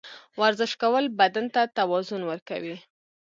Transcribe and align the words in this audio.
ورزش 0.41 0.71
کول 0.81 1.05
بدن 1.19 1.45
ته 1.53 1.61
توازن 1.77 2.21
ورکوي. 2.25 2.75